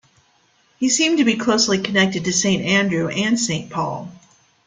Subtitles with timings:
[0.79, 4.11] He seemed to be closely connected to Saint Andrew and Saint Paul.